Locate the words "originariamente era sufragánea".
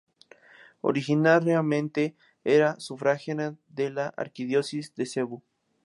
0.81-3.55